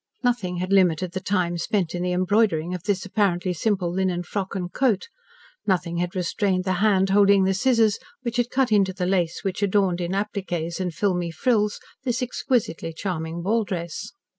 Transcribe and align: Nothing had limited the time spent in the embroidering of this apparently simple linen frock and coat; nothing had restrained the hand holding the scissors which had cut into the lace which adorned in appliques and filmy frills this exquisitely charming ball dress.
Nothing 0.23 0.57
had 0.57 0.73
limited 0.73 1.11
the 1.11 1.19
time 1.19 1.59
spent 1.59 1.93
in 1.93 2.01
the 2.01 2.11
embroidering 2.11 2.73
of 2.73 2.81
this 2.85 3.05
apparently 3.05 3.53
simple 3.53 3.93
linen 3.93 4.23
frock 4.23 4.55
and 4.55 4.73
coat; 4.73 5.09
nothing 5.67 5.97
had 5.97 6.15
restrained 6.15 6.63
the 6.63 6.73
hand 6.81 7.11
holding 7.11 7.43
the 7.43 7.53
scissors 7.53 7.99
which 8.23 8.37
had 8.37 8.49
cut 8.49 8.71
into 8.71 8.93
the 8.93 9.05
lace 9.05 9.43
which 9.43 9.61
adorned 9.61 10.01
in 10.01 10.15
appliques 10.15 10.79
and 10.79 10.95
filmy 10.95 11.29
frills 11.29 11.79
this 12.03 12.23
exquisitely 12.23 12.93
charming 12.93 13.43
ball 13.43 13.63
dress. 13.63 14.11